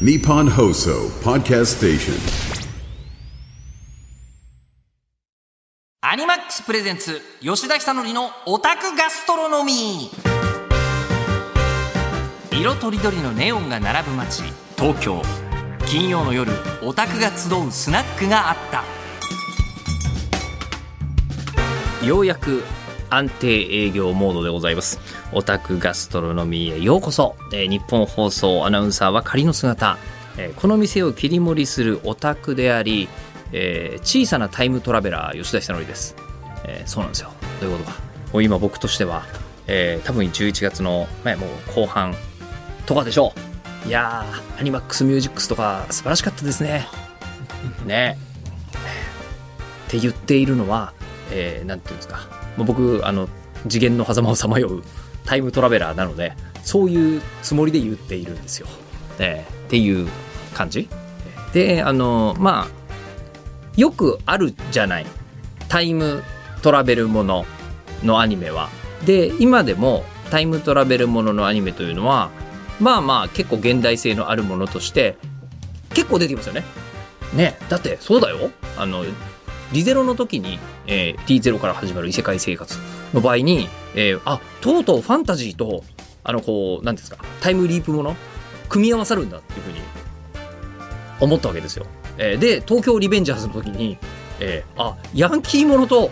[0.00, 2.14] Nippon Hoso Podcast Station.
[6.00, 10.10] アニマックスプレゼンツ吉田久典のオタクガストロノミ。
[12.50, 14.42] ー色とりどりのネオンが並ぶ街
[14.76, 15.22] 東京。
[15.86, 16.50] 金曜の夜
[16.82, 18.56] オタクが集うスナックがあっ
[22.00, 22.04] た。
[22.04, 22.64] ようやく
[23.10, 24.98] 安定営業モードでございます。
[25.32, 29.98] オタクガストロノミーへようこそ、えー日本放送アナウンサーは仮の姿、
[30.36, 33.08] えこの店を切り盛りするオタクであり、
[33.52, 36.16] えー小さなタイムトラベラー吉田久典です、
[36.64, 37.30] えーそうなんですよ。
[37.60, 37.98] どういうことか。
[38.32, 39.24] もう今僕としては、
[39.66, 42.14] えー多分11月の、ね、もう後半
[42.86, 43.32] とかでしょ
[43.84, 43.88] う。
[43.88, 46.86] いやーアニマックスミュージックスとか素晴らしかったですね。
[47.86, 48.18] ね。
[49.86, 50.92] って言っているのは、
[51.30, 52.43] えーていうんですか。
[52.58, 53.28] 僕あの
[53.68, 54.82] 次元の狭間をさまよう
[55.24, 58.68] タイムトラベラーなのでそういうつもりで言っているんですよ、
[59.18, 60.08] えーっていう
[60.52, 60.88] 感じ。
[61.52, 62.84] であのまあ
[63.76, 65.06] よくあるじゃない。
[65.68, 66.22] タイム
[66.62, 67.44] トラベルもの
[68.04, 68.68] のアニメは。
[69.04, 72.30] で今でもタイムトラベルもののアニメというのは
[72.80, 75.16] まあまあ結構現代性のあるものとして
[75.90, 76.64] 結構出てきますよね。
[77.34, 77.58] ね。
[77.68, 78.50] だってそうだよ。
[78.76, 79.04] あの
[79.72, 82.78] リゼロの時に、えー、T0 から始まる異世界生活
[83.12, 85.84] の場合に、えーあとうとうファンタジーと
[86.22, 88.16] あのこう何ですかタイムリープもの
[88.68, 89.80] 組み合わさるんだっていうふうに
[91.20, 91.86] 思ったわけですよ。
[92.18, 93.98] えーで東京リベンジャーズの時に、
[94.40, 96.10] えーあヤンキーものと、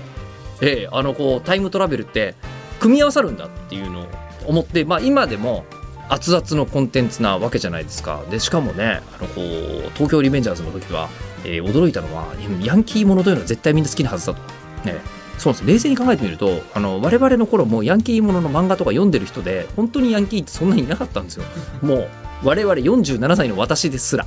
[0.60, 2.34] えーあのこうタイムトラベルって
[2.80, 4.06] 組み合わさるんだっていうのを
[4.46, 5.64] 思って、まあ、今でも
[6.08, 8.22] 熱々のコンテンツなわけじゃないですか。
[8.30, 11.08] でしかもねあのこう東京リベンジャーズの時は、
[11.44, 12.26] えー驚いたのは
[12.62, 14.40] ヤンキーものというのは絶対みんな好きなはずだと。
[14.84, 15.00] ね
[15.38, 21.44] そうです冷静に考えてみるとあの我々の頃もヤンキーものの漫画とか読んでる人で本当にヤンキーってそんなにいなかったんですよ。
[21.82, 22.08] もう
[22.44, 24.26] 我々47歳の私ですら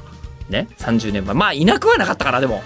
[0.50, 2.64] ね30年前まあいなくはなかったからでも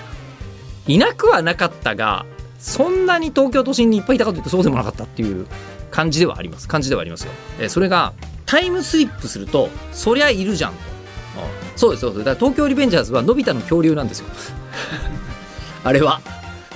[0.87, 2.25] いなくはなかったが
[2.59, 5.45] そんなに東京都心にいっぱいいたかというとそうでもなかったっていう
[5.91, 7.31] 感じではあります感じではありますよ。
[7.59, 8.13] えーそれが
[8.49, 10.77] タイムスリップするとそりゃいるじゃんと。
[10.79, 14.25] うんそうですそうですだから東京リベンジャーズはのび太の恐竜なんですよ。
[15.83, 16.19] あれは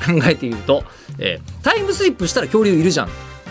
[0.05, 0.83] 考えてみると、
[1.19, 3.09] えータイムスリップしたら恐竜いるじゃん。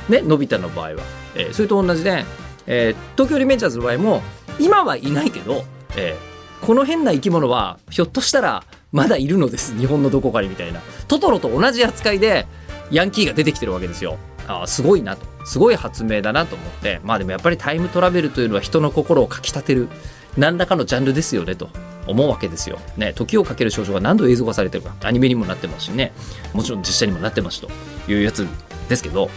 [0.09, 0.95] ね、のび太の場合は。
[1.35, 2.25] えーそれと同じで、
[2.67, 4.23] えー東京リベンジャーズの場合も、
[4.59, 5.65] 今はいないけど、
[5.97, 6.33] えー
[6.67, 8.63] この変な生き物は、ひょっとしたら、
[8.93, 9.77] まだいるのです。
[9.77, 10.81] 日本のどこかにみたいな。
[11.09, 12.47] トトロと同じ扱いで、
[12.93, 14.17] ヤンキーが出てきてるわけですよ。
[14.47, 15.27] あーすごいなと。
[15.45, 17.01] すごい発明だなと思って。
[17.05, 19.89] まあでもやっぱりタイムトラベルというのは人の心をかきたてる、
[20.37, 21.69] 何らかのジャンルですよねと
[22.07, 22.79] 思うわけですよ。
[22.97, 24.95] ね、時をかける少女が何度映像化されてるか。
[25.03, 26.13] アニメにもなってますしね。
[26.53, 27.69] もちろん実写にもなってますと
[28.09, 28.47] いうやつ
[28.89, 29.31] ですけど、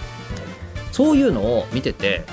[0.91, 2.23] そういうのを見てて、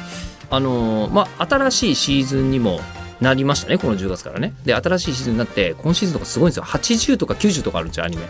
[0.50, 2.80] あのーまあ、新しいシーズンにも
[3.20, 4.54] なりましたね、この10月からね。
[4.64, 6.64] で、新しいシーズンになって、今シーズンとかすごいんですよ。
[6.64, 8.22] 80とか90とかあるんですよ、アニメ。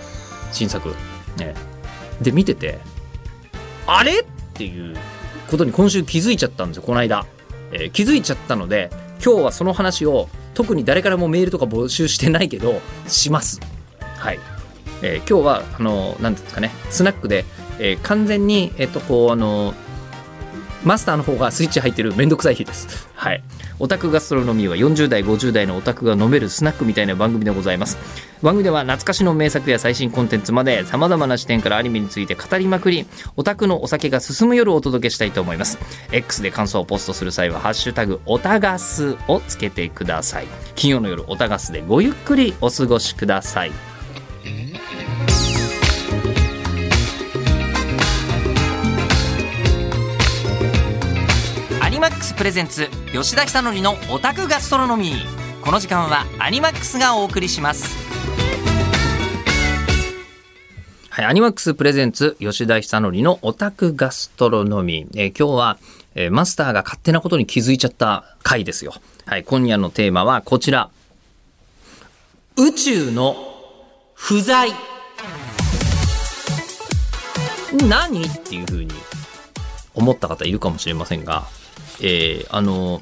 [0.52, 0.94] 新作。
[1.36, 1.54] ね。
[2.20, 2.78] で、見てて、
[3.86, 4.20] あれ？
[4.20, 4.24] っ
[4.54, 4.96] ていう
[5.52, 7.26] ことに今週気づいちゃったんですよ、この間。
[7.72, 8.90] えー気づいちゃったので、
[9.24, 13.60] 今日はその話を、特に誰からもメールとか募集してないけど、します。
[14.16, 14.40] はい。
[15.02, 17.44] えー今日は、あのーですかね、スナックで、
[17.78, 19.74] えー完全に、えっ、と、こう、あのー
[20.84, 23.08] マスターの方がスイッチ入ってるめんどくさい日です。
[23.14, 23.42] はい。
[23.78, 27.98] オタクガストロノミーは40代、50代のオタクが飲めるスナックみたいな番組でございます。
[28.42, 33.06] 番組では懐かしの名作や最新コンテンツまで様々な視点からアニメについて語りまくり、
[33.36, 35.78] オタクのお酒が進む夜をお届けしたいと思います。
[36.10, 40.46] X で感想をポストする際は、ハッシュタグ、オタガスをつけてください。
[40.74, 43.91] 金曜の夜、オタガスでごゆっくりお過ごしください。
[52.22, 55.60] クスプレゼンツ吉田久典のオタクガストロノミー。
[55.60, 57.96] この時間はアニマックスがお送りします。
[61.10, 65.78] はい、アニマックスプレゼンツ吉田久典のオタクガストロノミー、えー今日は、
[66.14, 68.94] えーマスターが勝手なことに気づいちゃった回ですよ。
[69.26, 70.90] はい今夜のテーマはこちら。
[72.56, 73.34] 宇宙の
[74.14, 74.70] 不在。
[77.72, 78.22] 何？
[78.22, 78.94] っていうふうに
[79.96, 81.48] 思った方いるかもしれませんが、
[82.02, 83.00] えーあの、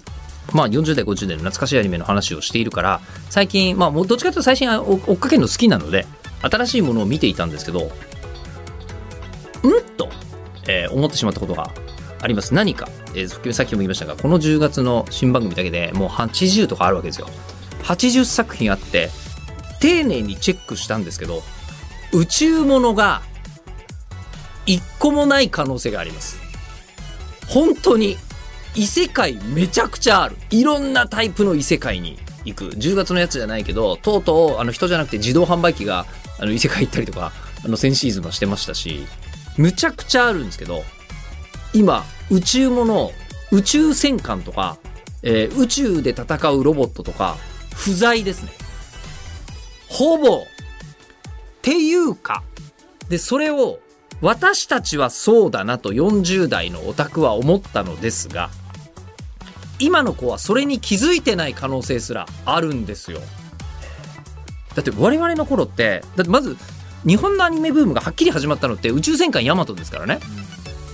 [0.52, 6.06] まあ、40代、50代の懐かしいアニメの話をしているから、最近、まあ、どっちかというと最近追っかけるの好きなので、
[6.42, 7.90] 新しいものを見ていたんですけど、ん
[9.96, 10.08] と、
[10.68, 11.70] えー思ってしまったことが
[12.20, 12.54] あります。
[12.54, 17.28] 何か、えーさっきも言いましたが、この10月の新番組だけでもう80とかあるわけですよ。
[17.84, 19.10] 80作品あって、
[19.80, 21.42] 丁寧にチェックしたんですけど、
[22.12, 23.22] 宇宙物が
[24.66, 26.38] 一個もない可能性があります。
[27.46, 28.16] 本当に
[28.74, 30.36] 異世界めちゃくちゃある。
[30.50, 36.06] いろんなタイプの異世界に行く10月のやつじゃないけどとうとうあの人じゃなくて自動販売機が
[36.38, 37.32] あの異世界行ったりとか
[37.64, 39.06] あの先シーズンはしてましたし
[39.56, 40.82] むちゃくちゃあるんですけど
[41.74, 43.12] 今宇宙もの
[43.52, 44.78] 宇宙戦艦とか、
[45.22, 47.36] えー宇宙で戦うロボットとか
[47.74, 48.52] 不在ですね
[49.88, 50.40] ほぼっ
[51.62, 52.42] ていうか
[53.08, 53.80] でそれを
[54.22, 58.50] 私たちはそうだなと40代のオタクは思ったのですが
[59.80, 63.20] 今の子はそれに気づいてない可能性すらあるんですよ。
[64.74, 66.56] だって我々の頃ってだってまず
[67.06, 70.20] 日本のアニメブームがはっきり始まったのって宇宙戦艦ヤマトですからね。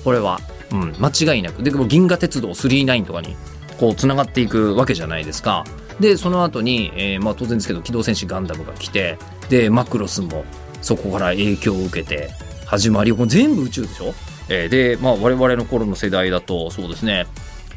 [0.04, 0.40] これは、
[0.70, 1.62] うん、間違いなく。
[1.62, 3.36] でも銀河鉄道39とかに
[3.78, 5.64] こうつながっていくわけじゃないですか。
[6.00, 9.18] でその後に、えーまあ、当然ですけど機動戦士ガンダムが来て
[9.48, 10.44] でマクロスも
[10.82, 12.30] そこから影響を受けて
[12.66, 14.12] 始まりもう全部宇宙でしょ、
[14.48, 17.26] えーで、まあ、我々の頃の世代だとそうですね。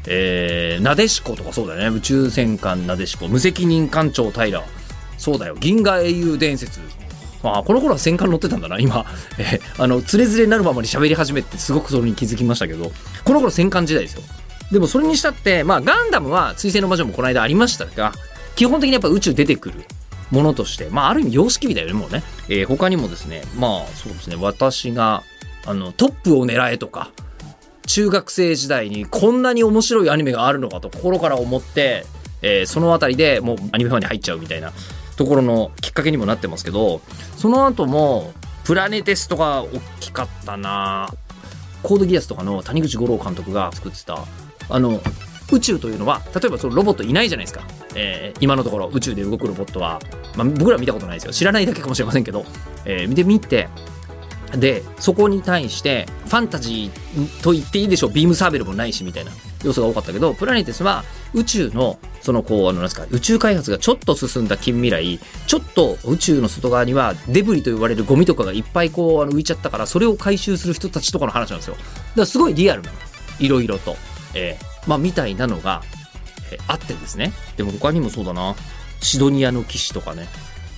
[0.06, 1.96] えー、なでしことかそうだよね。
[1.96, 3.28] 宇宙戦艦なでしこ。
[3.28, 4.62] 無責任艦長平
[5.18, 5.56] そうだよ。
[5.58, 6.80] 銀河英雄伝説。
[7.42, 8.78] まあこの頃は戦艦乗ってたんだな。
[8.78, 9.04] 今、
[9.38, 12.92] えーあのつれづれになるままに喋り始めてすごくそれに気づきましたけど。
[13.24, 14.22] この頃戦艦時代ですよ。
[14.70, 18.12] でもそれにしたってまあガンダムは水星の魔女もこの間ありましたが
[18.54, 19.84] 基本的にやっぱ宇宙出てくる
[20.30, 24.36] ものとしてまあある意味様式美だよねもうね、えー他にもですねまあそうですね。
[24.38, 25.24] 私が
[25.66, 27.10] あのトップを狙えとか
[27.86, 32.04] 中学生時代にこんなに面白いアニメがあるのかと心から思って、
[32.42, 34.72] えーそのあたりでもうアニメファンに入っちゃうみたいな
[35.16, 37.00] ところのきっかけにもなってますけど
[37.36, 38.32] その後も
[38.64, 41.08] プラネテスとか大きかったな。
[41.82, 44.18] コードギアスとかの谷口五郎監督が作ってた
[44.68, 45.00] あの
[45.50, 49.98] 宇宙というのは例えばそのロボットいないじゃないですか、えー今のところ宇宙で動くロボットは、
[50.36, 51.32] まあ、僕ら見たことないですよ。
[51.32, 52.44] 知らないだけかもしれませんけど、
[52.84, 53.68] えー見てみて
[54.56, 58.10] でそこに対してファンタジーと言っていいでしょう。
[58.10, 59.30] ビームサーベルもないしみたいな。
[59.62, 61.04] 要素が多かったけどプラネテスは
[61.34, 71.74] 宇宙のそのこうあのなんですか宇宙開発がちょっと進んだ近未来ちょっと宇宙の外側にはデブリと言われるゴミとかがいっぱいこうあの浮いちゃったからそれを回収する人たちとかの話なんですよ。
[71.74, 71.86] だか
[72.16, 72.96] らすごいリアルなの
[73.38, 73.96] いろいろと、
[74.34, 75.82] えーまあみたいなのが、
[76.50, 77.32] えーあってですね。
[77.56, 78.54] でも他にもそうだな。
[79.00, 80.26] シドニアの騎士とかね。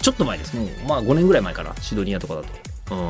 [0.01, 0.57] ちょっと前です。
[0.57, 1.75] もうまあ5年ぐらい前かな。
[1.81, 2.95] シドニアとかだと。
[2.95, 3.09] うん。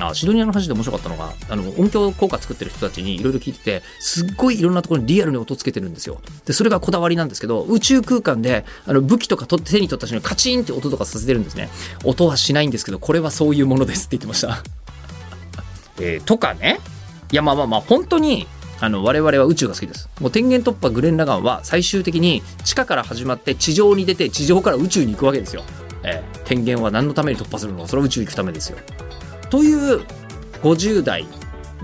[0.00, 6.20] あシドニアの話で面白かったのがあの音響効果作ってる人たちにいろいろ聞いててすっごいいろんなところにリアルに音つけてるんですよ。
[6.46, 11.68] でそれがこだわりなんですけど宇宙空間であの武器とか取って手に取った瞬間にカチンって音とかさせてるんですね。
[12.04, 14.62] 音はしないんですけどこれはそういうものですって言ってました。
[16.00, 16.80] えーとかね。
[17.30, 18.46] いやまあまあまあ本当に
[18.80, 20.08] あの我々は宇宙が好きです。
[20.20, 25.62] もう天元突破グレン・ラガンは最終的に地下から始まって地上に出て地上から宇宙に行くわけですよ、
[26.02, 28.78] えー天元は何のために突破するのそれは宇宙に行くためですよ。
[29.54, 30.04] という
[30.64, 31.24] 50代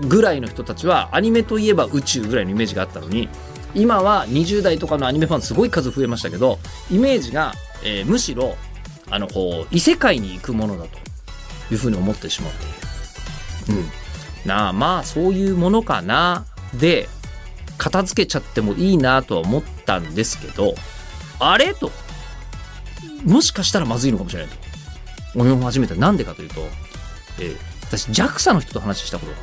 [0.09, 3.29] ぐらいの人たちはアニメといえば宇宙ぐらいのイメージがあったのに
[3.73, 6.59] 今は20代とかのアニメファンすごい数増えましたけど
[6.91, 8.57] イメージが、えーむしろ
[9.09, 10.97] あのこう異世界に行くものだと
[11.71, 12.51] いうふうに思ってしまっ
[13.65, 13.81] ている。
[13.81, 17.07] うん、なあまあそういうものかなで
[17.77, 20.75] 片付けちゃってもいいなとは思ったんですけど
[21.39, 21.73] あれ？
[21.73, 21.89] と。
[23.23, 24.51] もしかしたらまずいのかもしれない
[25.33, 25.39] と。
[25.39, 26.67] 思い始めたなんでかというと、
[27.39, 27.57] えー
[27.91, 29.37] 私 JAXA の人と話したことが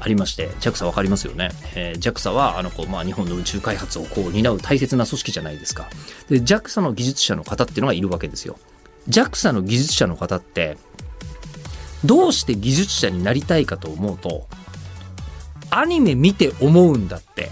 [0.00, 5.88] ありまして JAXA わかりますよね、えー JAXA はあのこう、まあ、日本の宇宙開発をこう担う大切な組織じゃないですか。
[6.28, 8.58] で JAXA の技術者の方っていうのがいるわけですよ。
[9.08, 10.76] JAXA の技術者の方って
[12.04, 14.48] どうして技術者になりたいかと思うと
[15.70, 17.50] アニメ見て思うんだって。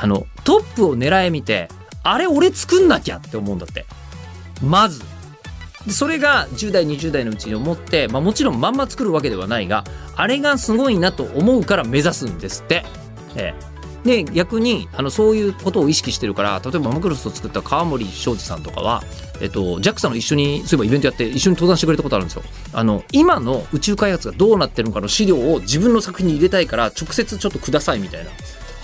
[0.00, 1.68] あのトップを狙え見て
[2.04, 3.84] あれ俺作んなきゃって思うんだって。
[4.62, 5.02] まず
[5.86, 9.84] でそれが10代20代のうちに思って、まあ、もちろんまんま作るわけではないが
[10.16, 12.84] あれがすごいなと思うから目指すんですって。
[13.36, 19.02] ええで逆にあのそういうことを意識してるから例えばマクロスを作った川森庄司さんとかは、
[19.40, 22.42] えっと、JAXA の一緒にそういえばイベントやって一緒に登壇してくれたことあるんですよ。
[22.72, 28.30] あの今の宇宙開発がどうなってるのかの資料を自分の作品に入れたいから直接ちょっとくださいみたいな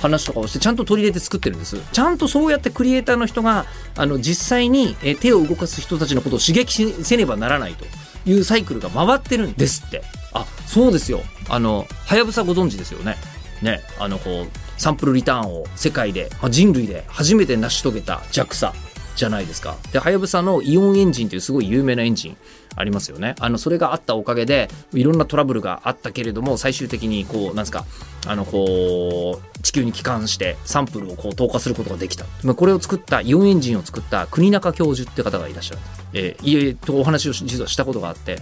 [0.01, 1.77] 話とかをしてちゃんと取り入れて作ってるんです。
[1.93, 7.85] ちゃんとそうやってクリエイターの人があの実際にえ手を動かす人たちのことを刺激せねばならないと
[8.29, 10.03] いうサイクルが回ってるんですって。
[10.33, 11.23] あそうですよ。
[11.49, 13.17] あのはやぶさご存知ですよね。
[13.63, 13.81] ね。
[13.99, 18.73] あのこうサンプルリターンを世界で、まあ、人類で初めて成し遂げた JAXA
[19.16, 19.76] じゃないですか。
[19.92, 22.37] ではやぶさのイオンエンジンというすごい有名なエンジン
[22.76, 23.35] ありますよね。
[23.38, 27.85] あのそれがあったおかげでいろんなトラブルがあったけれども最終的にこうなんですか
[28.26, 35.80] あのこう地球に帰還してサンプルをこう投下することができた、まあ、これを作ったイオンエンジンを作った国中教授って方がいらっしゃる、
[36.12, 38.38] えー、家とお話を実はしたことがあって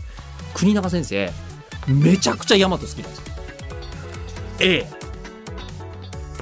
[0.54, 1.30] 国中先生
[1.86, 3.24] めちゃくちゃヤマト好きなんですよ。
[4.60, 5.02] ええ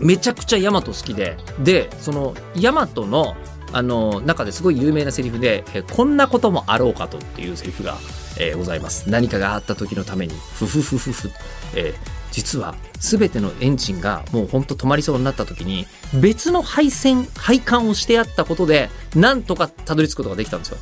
[0.00, 3.36] めちゃくちゃヤマト好きででそのヤマトの
[3.72, 7.96] あの中ですごい有名なセリフで「えこんなこともあろうかと」っていうセリフが、
[8.38, 9.08] えーございます。
[9.08, 11.30] 何かがあった時のためにふふふふふ、
[11.74, 20.78] えー実は全てのエンジンがもうほんと止まりそうになった時に別の配線配管をしてあったことでなんとかたどり着くことができたんですよ。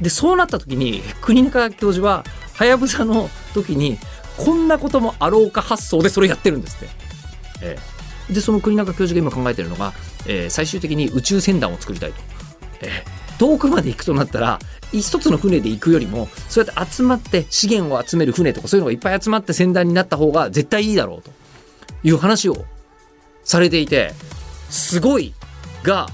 [0.00, 3.98] でそうなった時に国中教授ははやぶさの時に
[4.36, 6.88] こんなこともあろうか発想でそれやってるんですって、
[7.62, 7.78] え
[8.28, 9.92] えでその国中教授が今考えてるのが、
[10.26, 12.22] えー最終的に宇宙船団を作りたいと、
[12.82, 13.04] え
[13.38, 14.58] 遠くまで行くとなったら
[14.92, 21.30] 一つの船で行くよりもそうやって集まって資源を集める船とかそういうのがいっぱい集まって船団になった方が絶対いいだろうと
[22.04, 22.64] いう話を
[23.42, 24.12] されていて
[24.68, 25.34] すごい
[25.82, 26.08] が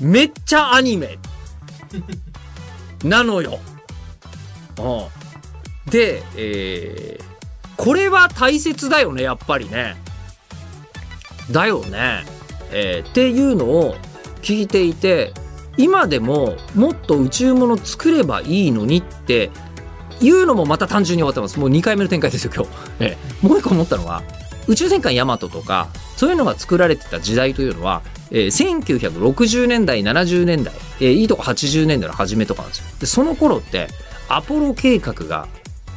[0.00, 1.18] めっちゃアニメ
[3.04, 3.60] なのよ。
[4.78, 5.22] うん
[5.90, 7.32] で、えー
[7.74, 9.96] これは大切だよねやっぱりね。
[11.50, 12.24] だよね。
[12.70, 13.96] えーっていうのを
[14.42, 15.32] 聞いていて
[15.76, 19.50] 今でももっと宇宙物作ればいいのにって
[20.20, 21.58] いうのもまた単純に終わってます。
[21.58, 23.46] もう2回目の展開ですよ今日、ええ。
[23.46, 24.22] もう一個思ったのは
[24.68, 32.84] 宇宙戦艦ヤマトとかそういうのが作られてた時代というのは、えー1960年代70年代、えーいいとこ80年代の初めとかなんですよ。
[33.00, 33.88] でその頃って
[34.28, 35.48] アポロ計画が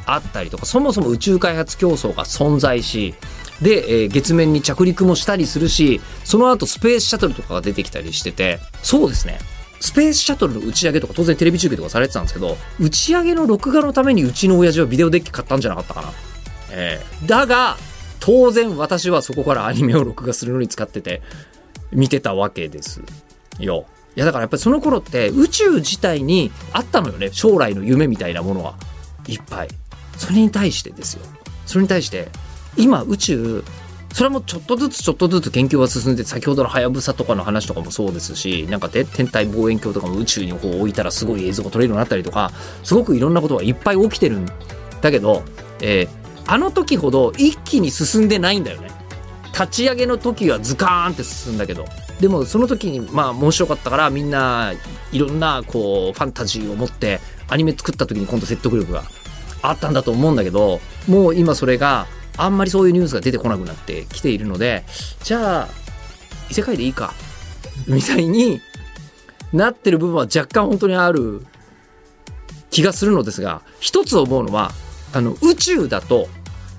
[0.04, 3.14] あったりとかそもそも宇宙開発競争が存在し
[3.62, 9.38] で、えー月面に着陸もしたりするしその後スペースシャトルとかが出てきたりしててそうですね。
[9.80, 16.08] スペースシャトルの打ち上げとか当然テレビ中継とかされてたんですけど打ち上げの録画のためにうちの親父はビデオデッキ買ったんじゃなかったかな、
[16.70, 17.76] えーだが
[18.20, 21.22] 当然私はそこからアニメを録画するのに使ってて
[21.92, 23.02] 見てたわけです。
[23.60, 23.86] よ。
[24.16, 27.30] いやだからやっぱりその頃って宇宙自体にあったのよね。
[27.32, 28.74] 将来の夢みたいなものは。
[29.28, 29.68] いっぱい。
[30.16, 31.24] それに対してですよ。
[31.66, 32.28] それに対して
[32.76, 33.64] 今宇宙
[34.16, 42.50] それもちょっとずつちょっとずつ研究が進んで先ほどのはやぶさとかの話とかもそうですしなんかで天体望遠鏡とかも宇宙にこう置いたらすごい映像が撮れるようになったりとか
[42.82, 44.46] すごくいろんなことがいっぱい起きてるん
[45.02, 45.42] だけど、
[45.82, 48.88] えーあの時ほど一気に進んでないんだよね。
[49.52, 51.84] 立ち上げの時はズカーンって進んだけど。
[52.20, 54.72] でもその時にまあ面白かったからみんな
[55.12, 59.02] いろんなこうファンタジーを持ってアニメ作った時に今度説得力が
[59.60, 62.06] あったんだと思うんだけどもう今それが
[62.36, 64.84] あんまりそういうニュースが出てこなくなってきているので
[65.22, 65.68] じゃあ
[66.50, 67.14] 異世界でいいか
[67.86, 68.60] みたいに
[69.52, 71.44] なってる部分は若干本当にある
[72.70, 74.70] 気がするのですが一つ思うのは
[75.12, 76.28] あの宇宙だと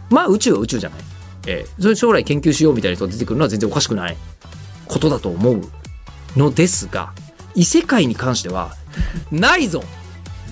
[0.10, 1.00] まあ宇宙は宇宙じゃない、
[1.48, 4.18] えーそれ将来研究しようみたいな人が出てくるのは全然おかしくない。
[4.88, 5.62] ことだと思う
[6.38, 7.12] のですが
[7.56, 8.72] 異世界に関しては
[9.32, 9.84] ないぞ、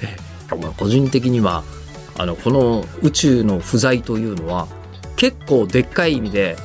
[0.01, 1.63] えーまあ個人的には
[2.17, 4.67] あのこの宇宙の不在というのは
[5.15, 6.57] 結構でっかい意味で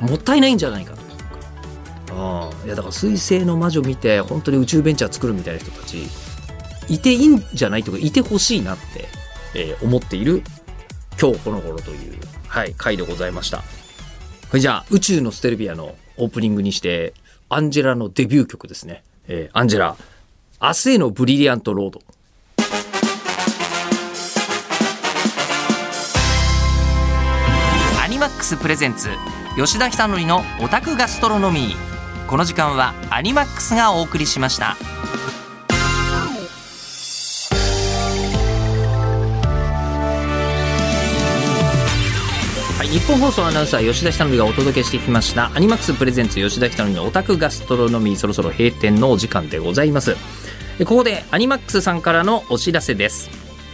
[0.00, 6.06] もったいないんじゃないかとああいやだから彗星の魔女見て本当に宇宙ベンチャー作るみたいな人たち
[6.88, 9.08] いていいんじゃないとかいてほしいなって、
[9.54, 10.42] えー思っている
[11.20, 13.58] 今日この頃という、はい、回でございました。
[13.58, 13.64] こ
[14.54, 17.12] れじゃあ宇宙のステルビアのオープニングにして
[17.50, 19.02] アンジェラのデビュー曲ですね。
[19.26, 19.96] えーアンジェラ
[20.62, 22.00] 明日へのブリリアントロード。
[28.38, 29.08] ックスプレゼンツ
[29.56, 32.26] 吉田久典のオタクガストロノミー。
[32.28, 34.76] この時間はアニマックスがお送りしました。
[42.76, 45.50] はい、日本放送アナウンサー吉田ひたのりがお届けしてきました。
[45.52, 48.16] アニマックスプレゼンツ吉田ひたのりのオタクガストロノミー。
[48.16, 50.16] そろそろ閉店のお時間でございます。
[50.78, 53.30] ここでアニマックスさんからのお知らせです。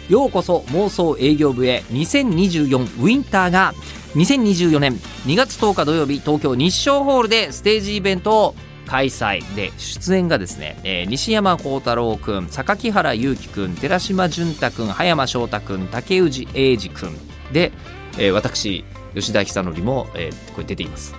[0.09, 1.85] ようこそ妄想営業部へ。
[1.91, 3.75] 2024ウィンターが
[4.15, 4.95] 2024年
[5.27, 8.55] 2月10日土曜日東京日照ホールでステージイベントを
[8.87, 9.43] 開催。
[9.57, 17.13] で出演がですね、えー西山幸太郎くん榊原裕貴くん寺島淳太くん葉山翔太くん竹内英二くん。
[17.53, 17.73] で、
[18.19, 21.15] えー私吉田久典も、えーこれ出ています。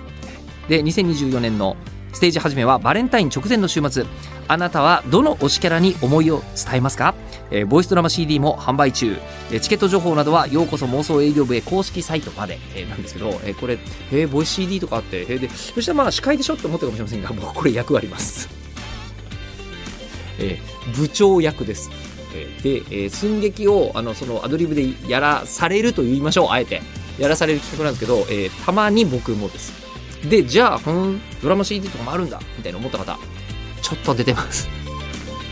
[0.68, 1.76] で2024年の
[2.16, 4.06] ステージ始めはバレンタイン直前の週末。
[4.48, 7.14] あなたはどの推しキャラに思いを伝えますか、
[7.50, 9.18] えーボイスドラマ CD も販売中、
[9.50, 13.78] えーチケット情報などはようこそ妄想営業部へ公式サイトまで、えーなんですけど、えーこれ、
[14.12, 18.48] えーボイス CD とかあって、えーでそしたらまあ司会でしょって思ってるかもしれませんが もうこれ役割ます、
[20.40, 21.90] えー部長役です。
[22.34, 26.48] えーで、えー寸劇をあのそのアドリブでやらされると言いましょう。
[26.50, 26.80] あえて。
[27.18, 29.85] やらされる企画なんですけど、えーたまに僕もです。
[30.28, 33.18] でじゃあこのドラマ CD とかもあるんだみたいな思った方
[33.82, 34.68] ちょっと出てます、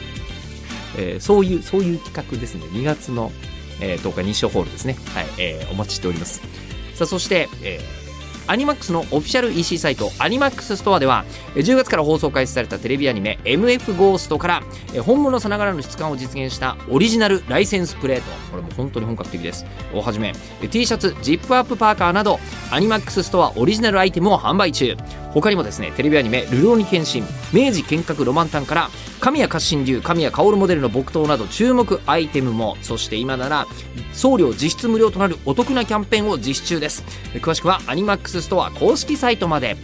[0.98, 2.64] えーそういうそういう企画ですね。
[2.66, 3.32] 2月の、
[3.80, 4.96] えー10日日照ホールですね。
[5.14, 6.40] はい、えーお待ちしております。
[6.94, 8.03] さあそして、えー
[8.46, 11.24] アニマックスのオフィシャル EC サイトアニマックスストアでは
[11.54, 14.62] 10月から放送開始されたテレビアニメ MF ゴーストから
[15.02, 18.24] 本物さながらの質感を実現したオリジナルライセンスプレート。
[18.50, 19.64] これも本当に本格的です。
[19.94, 20.32] をはじめ
[20.70, 22.38] T シャツジップアップパーカーなど
[22.70, 24.96] アニマックスストアオリジナルアイテムを販売中。
[25.34, 33.66] 他にもですねテレビアニメ「ルローニケンシン」「明治剣閣ロマンタン」から神谷活心流神谷薫モデルの木刀など注目アイテムもそして今なら
[34.12, 37.04] 送料実質無料となるお得なキャンペーンを実施中です。
[37.34, 39.76] 詳しくはアニマックスストア公式サイトまで。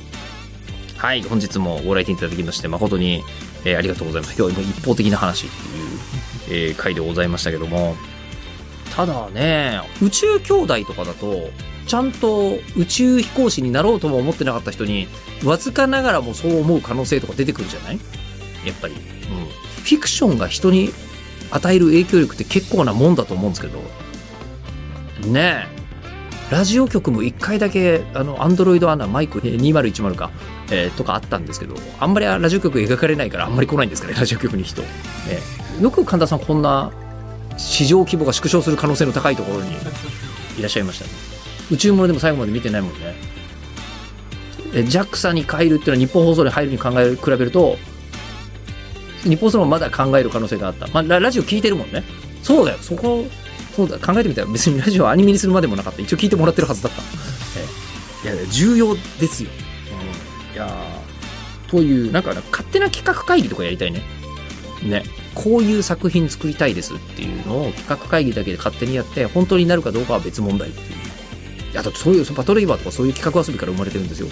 [0.97, 3.25] はい本日もご来店いただきまして誠に、
[3.65, 4.35] えーありがとうございます。
[4.39, 5.49] 今日も一方的な話っ
[6.47, 7.97] ていう、えー回でございましたけども。
[8.95, 11.49] ただね宇宙兄弟とかだと
[11.91, 15.09] ちゃんと宇宙飛行士になろうとも思ってなかった人に
[15.45, 17.99] わずかながらもそう思う可能性とか出てくるじゃない？
[18.65, 20.91] やっぱり、うん、フィクションが人に
[21.51, 23.81] 与える影響力って結構なもんだと思うんですけど。
[25.33, 26.55] ねえ。
[26.55, 30.31] ラジオ局も1回だけあのアンドロイドアナマイク2010か、
[30.71, 34.89] えーとかあったんですけどあんまりラジオ局描かれないからあんまり来ないんですかねラジオ局に人、ね
[35.81, 36.93] よく神田さんこんな
[37.57, 39.71] 市場規模が縮小する可能性の高いところに
[40.59, 41.30] いらっしゃいましたね。
[41.71, 43.15] 宇宙物でも最後まで見てないもんね。
[44.73, 47.77] え JAXA に帰るっていうのは日本放送に入るに考える比べると
[49.25, 52.05] 日本放送もまだ考える可能性があった、まあ、ララジオ聞いてるもんね。
[52.43, 52.79] そうだよ。
[52.79, 53.25] そこ
[53.75, 53.99] そうだ。
[53.99, 56.03] 考えてみたら別にラジオアニメにするまでもなかった。
[56.03, 57.03] 一応聞いてもらってるはずだった、
[58.29, 58.37] ええ。
[58.37, 59.51] いや重要ですよ、
[60.51, 61.71] うん、いやー。
[61.71, 64.03] というなんか勝手な企画会議とかやりたいね。
[64.83, 65.03] ね。
[65.35, 71.10] こういう作品作りたいですっていうのを企画会議だけで勝手にやって本当になるかどうかは別問題っていう
[71.73, 74.29] いやだってそういうパトレイバーとかそういう企画遊びから生まれてるんですよ。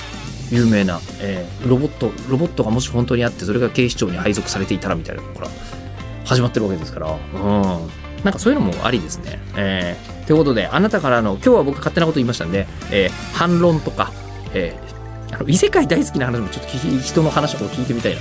[0.50, 5.78] 有名な、えーロボットロボットがもし本当にあってそれが警視庁に配属されていたらみたいなところから。
[6.26, 7.07] 始まってるわけですから。
[7.11, 7.62] うん。
[8.25, 9.40] なんかそういうのもありですね。
[9.57, 14.12] えーということであなたからの今日は僕勝手なこと言いましたんで、えー反論とか、
[14.52, 16.71] えーあの異世界大好きな話もちょっと
[17.02, 18.21] 人の話を聞いてみたいな。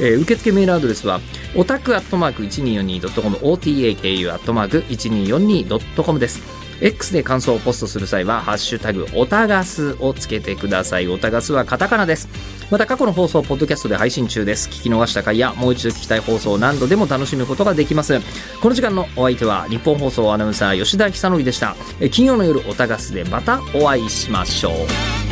[0.00, 1.20] えー受付メールアドレスは
[1.54, 6.40] オタクアットマーク 1242.com otaku アットマーク 1242.com です。
[6.84, 11.08] X で感想をポストする際は「ハッシュタグオタガス」をつけてください。
[11.08, 12.28] オタガスはカタカナです。
[12.70, 14.68] また過去の放送ポッドキャストで配信中です。
[14.68, 18.20] 聞き逃した回やもう一度聞きたい放送を何度でも楽しむことができます。
[18.60, 21.74] この時間のお相手は日本放送アナウンサー吉田久典でした。
[22.00, 25.23] え金曜の夜オタガスでまたお会いしましょう。